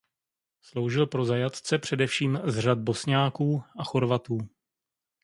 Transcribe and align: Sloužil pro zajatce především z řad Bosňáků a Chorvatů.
Sloužil 0.61 1.05
pro 1.07 1.25
zajatce 1.25 1.77
především 1.77 2.39
z 2.45 2.59
řad 2.59 2.77
Bosňáků 2.79 3.63
a 3.79 3.83
Chorvatů. 3.83 4.37